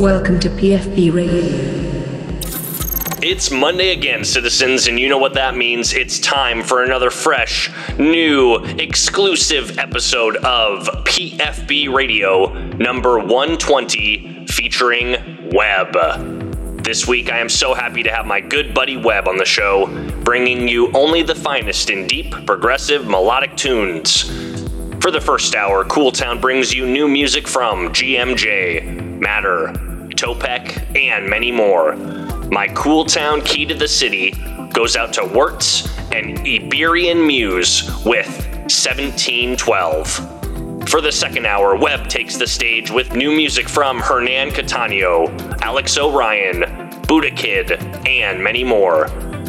[0.00, 1.44] Welcome to PFB Radio.
[3.22, 5.92] It's Monday again, citizens, and you know what that means.
[5.92, 15.92] It's time for another fresh, new, exclusive episode of PFB Radio number 120 featuring Webb.
[16.82, 19.86] This week, I am so happy to have my good buddy Webb on the show,
[20.24, 24.22] bringing you only the finest in deep, progressive, melodic tunes.
[25.02, 29.89] For the first hour, Cool Town brings you new music from GMJ, Matter,
[30.20, 31.96] Topek, and many more.
[32.50, 34.32] My Cool Town key to the city
[34.70, 38.28] goes out to Wirtz and Iberian Muse with
[38.68, 40.90] 1712.
[40.90, 45.96] For the second hour, Webb takes the stage with new music from Hernan Cattaneo, Alex
[45.96, 47.72] Orion, Buddha Kid,
[48.06, 49.08] and many more.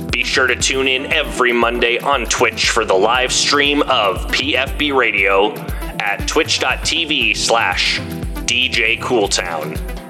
[0.10, 4.96] Be sure to tune in every Monday on Twitch for the live stream of PFB
[4.96, 5.54] Radio
[6.00, 8.00] at twitch.tv slash
[8.46, 10.01] DJ Cooltown.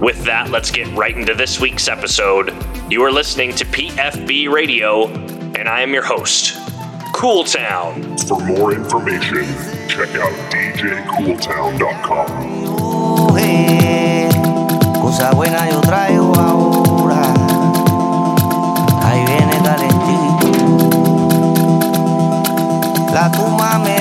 [0.00, 2.54] With that, let's get right into this week's episode.
[2.88, 6.54] You are listening to PFB Radio, and I am your host,
[7.12, 8.18] Cooltown.
[8.26, 9.44] For more information,
[9.88, 12.30] check out djcooltown.com.
[12.40, 14.30] mujer, oh, eh,
[15.02, 17.34] cosa buena yo traigo ahora.
[19.04, 20.48] Ahí viene calentito.
[23.12, 24.00] La tumba me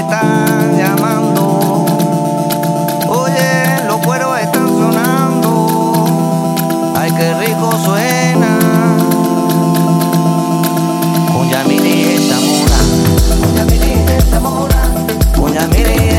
[15.71, 16.18] Con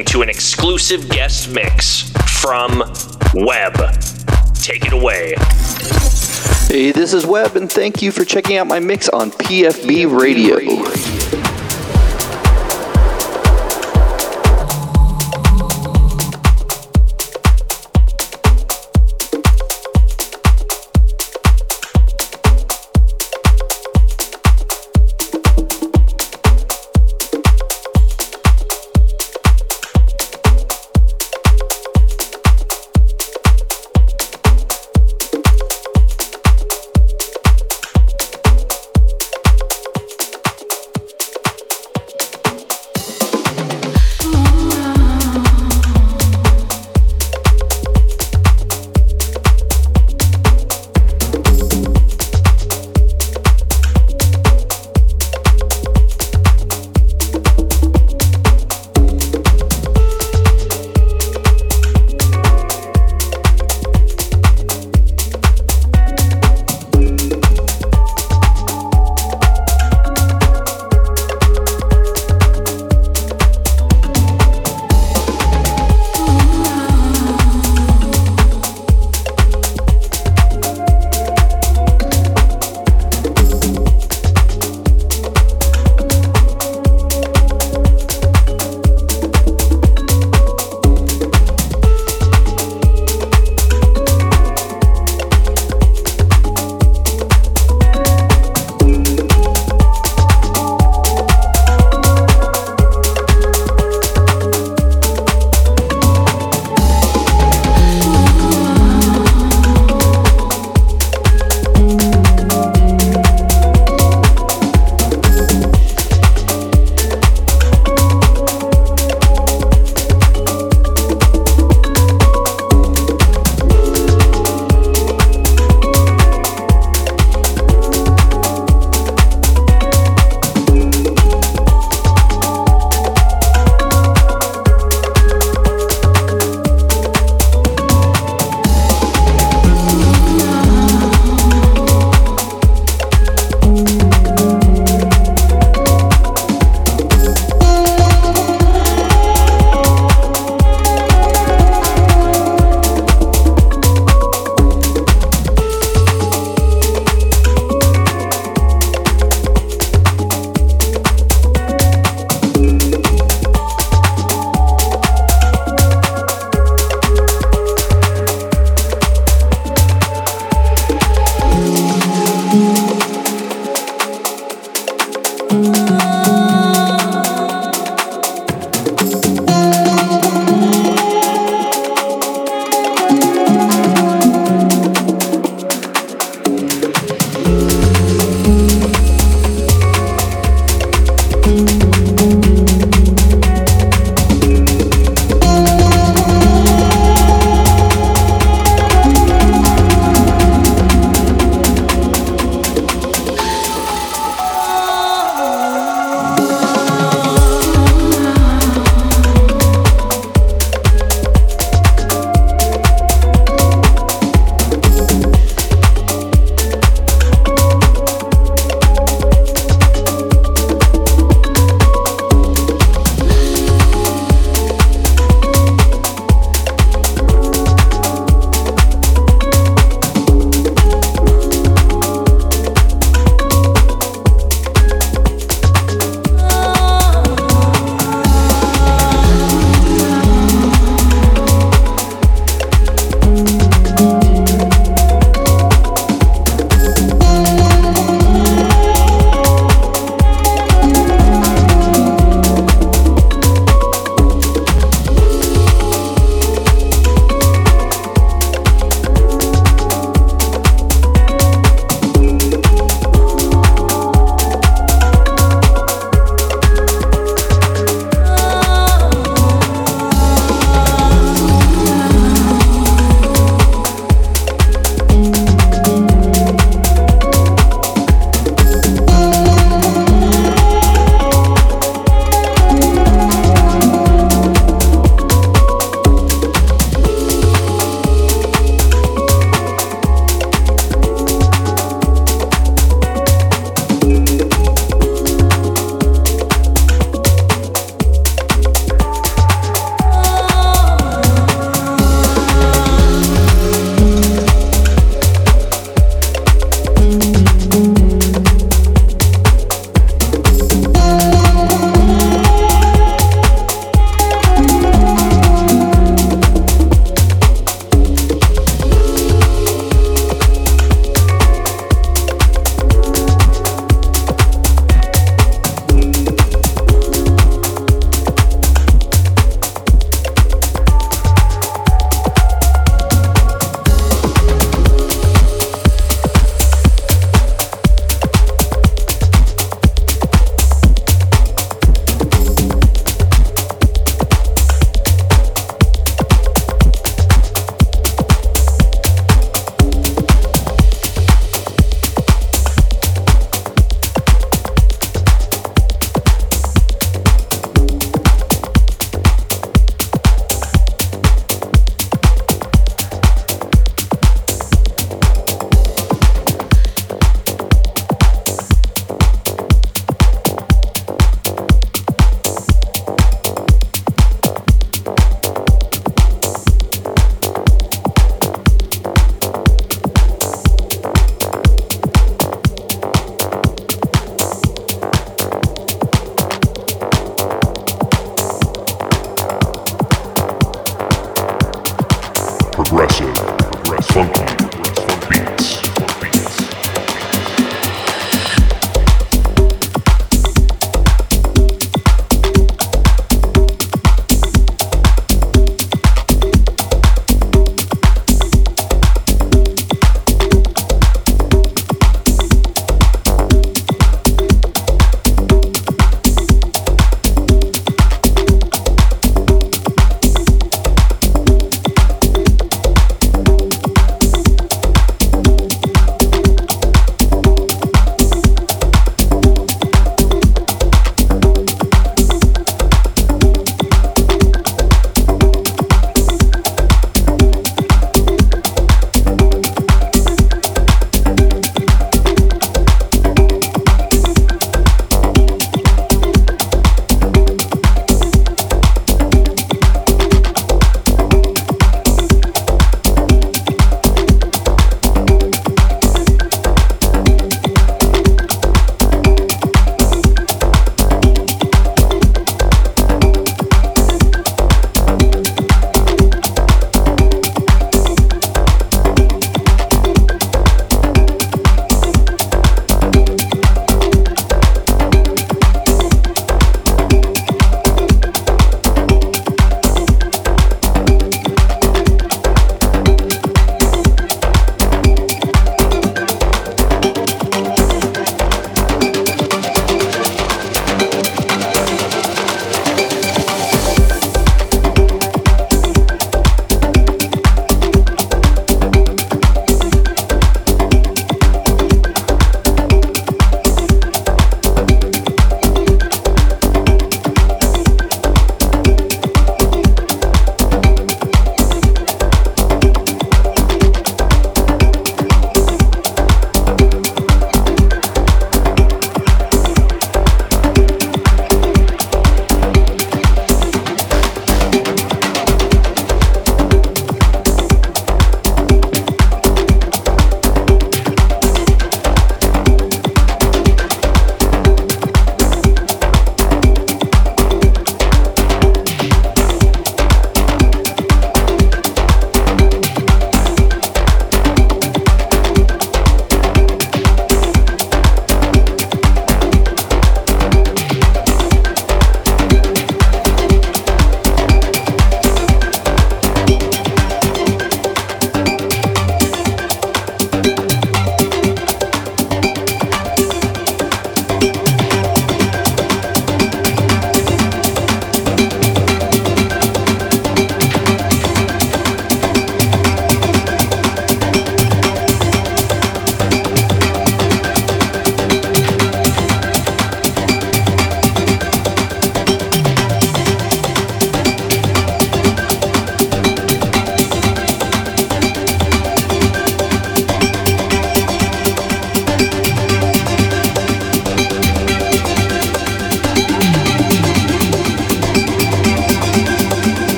[0.00, 2.78] listening to an exclusive guest mix from
[3.34, 3.74] Webb.
[4.54, 5.34] Take it away.
[6.68, 11.09] Hey, this is Webb, and thank you for checking out my mix on PFB Radio.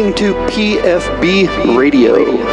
[0.00, 2.49] Listening to PFB Radio.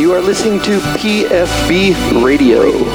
[0.00, 2.89] You are listening to PFB Radio.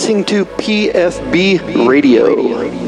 [0.00, 2.79] Listening to PFB Radio.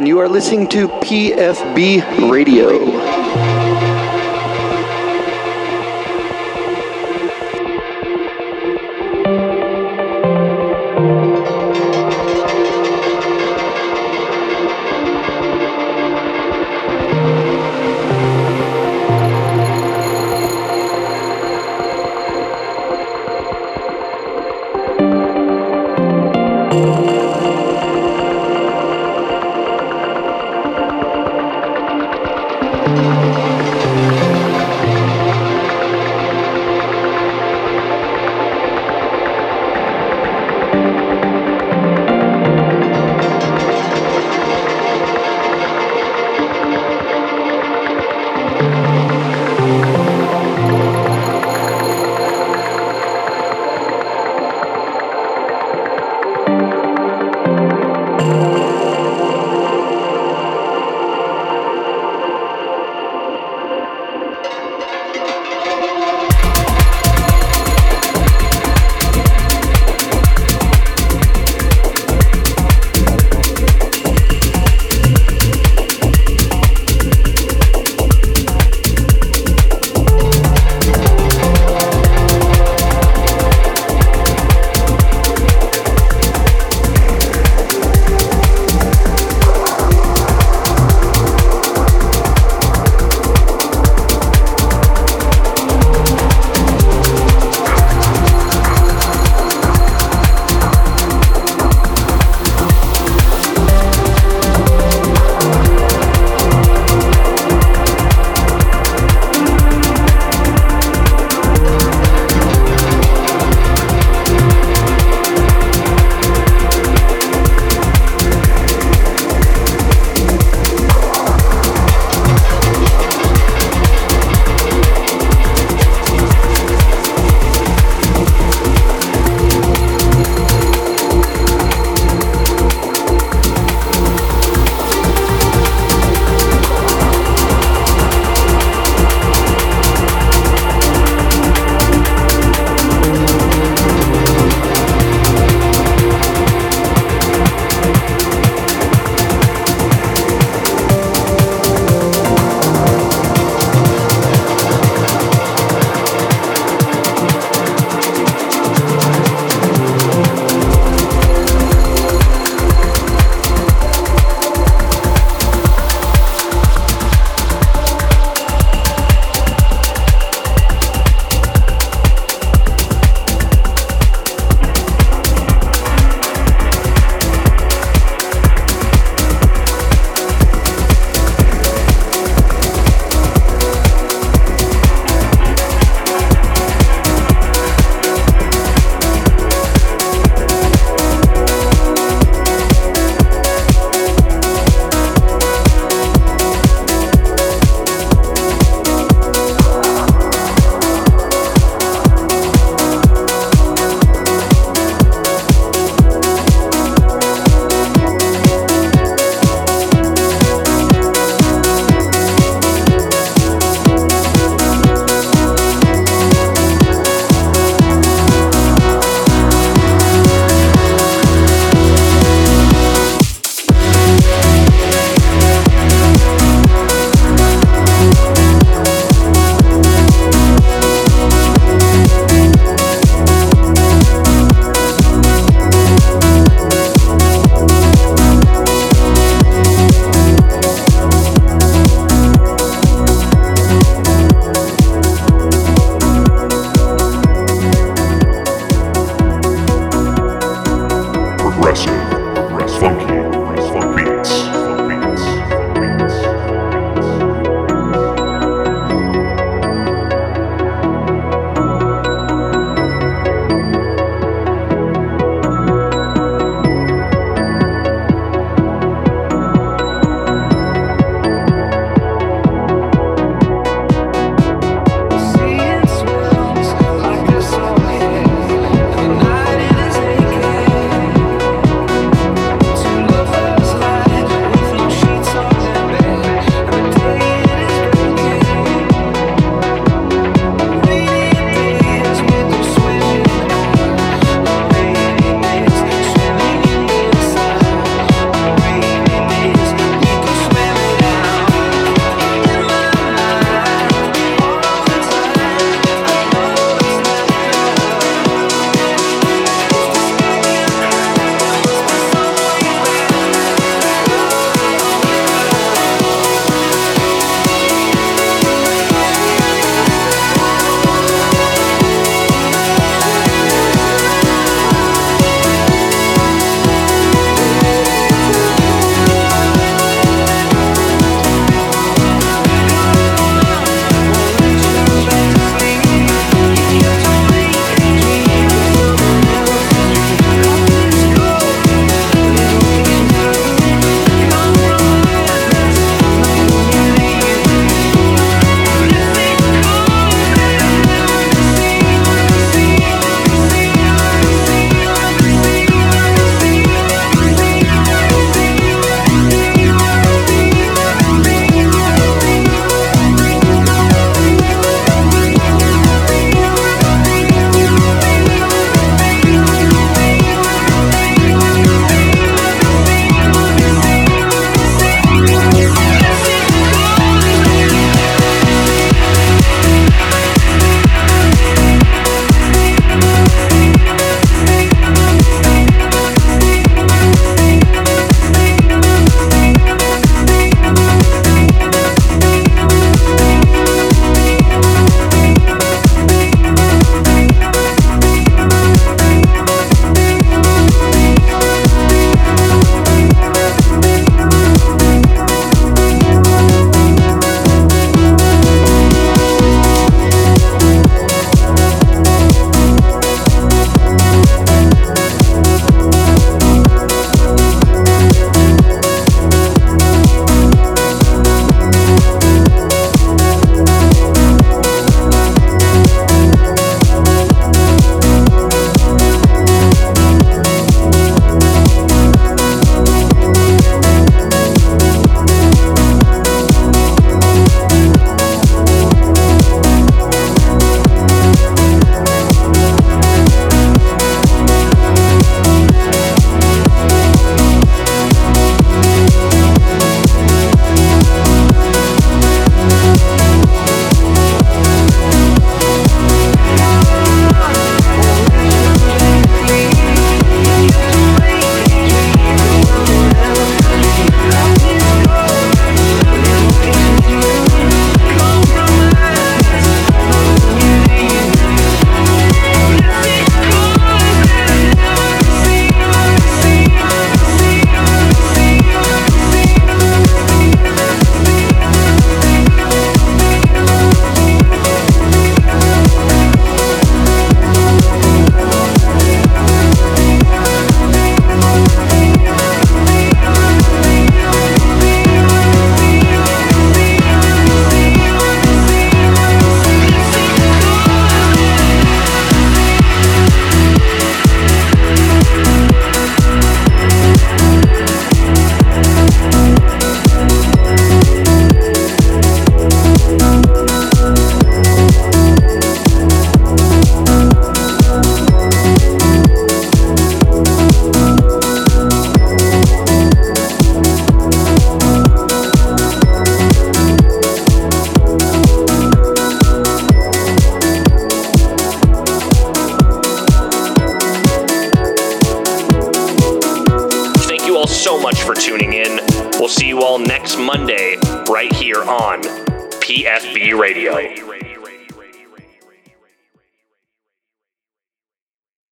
[0.00, 2.99] And you are listening to PFB Radio.